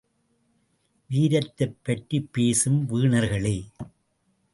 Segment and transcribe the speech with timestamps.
[1.09, 3.57] வீரத்தைப் பற்றிப் பேசும் வீணர்களே!